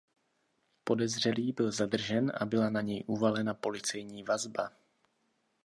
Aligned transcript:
Podezřelý 0.83 1.51
byl 1.51 1.71
zadržen 1.71 2.31
a 2.39 2.45
byla 2.45 2.69
na 2.69 2.81
něj 2.81 3.03
uvalena 3.07 3.53
policejní 3.53 4.23
vazba. 4.23 4.71